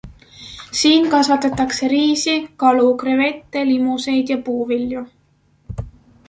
Siin 0.77 1.03
kasvatatakse 1.11 1.89
riisi, 1.93 2.33
kalu, 2.63 2.87
krevette, 3.03 3.67
limuseid 3.69 4.33
ja 4.35 4.39
puuvilju. 4.49 5.05